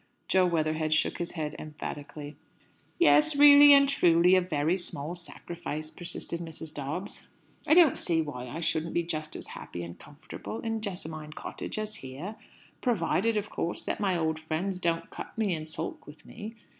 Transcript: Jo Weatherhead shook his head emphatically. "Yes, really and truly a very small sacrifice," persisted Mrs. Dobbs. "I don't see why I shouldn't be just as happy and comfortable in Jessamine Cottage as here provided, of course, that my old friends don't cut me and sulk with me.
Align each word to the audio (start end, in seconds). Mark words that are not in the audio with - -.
Jo 0.27 0.47
Weatherhead 0.47 0.95
shook 0.95 1.19
his 1.19 1.33
head 1.33 1.55
emphatically. 1.59 2.35
"Yes, 2.97 3.35
really 3.35 3.71
and 3.71 3.87
truly 3.87 4.33
a 4.33 4.41
very 4.41 4.75
small 4.75 5.13
sacrifice," 5.13 5.91
persisted 5.91 6.39
Mrs. 6.39 6.73
Dobbs. 6.73 7.27
"I 7.67 7.75
don't 7.75 7.99
see 7.99 8.19
why 8.19 8.47
I 8.47 8.61
shouldn't 8.61 8.95
be 8.95 9.03
just 9.03 9.35
as 9.35 9.49
happy 9.49 9.83
and 9.83 9.99
comfortable 9.99 10.59
in 10.61 10.81
Jessamine 10.81 11.33
Cottage 11.33 11.77
as 11.77 11.97
here 11.97 12.35
provided, 12.81 13.37
of 13.37 13.51
course, 13.51 13.83
that 13.83 13.99
my 13.99 14.17
old 14.17 14.39
friends 14.39 14.79
don't 14.79 15.11
cut 15.11 15.37
me 15.37 15.53
and 15.53 15.67
sulk 15.67 16.07
with 16.07 16.25
me. 16.25 16.55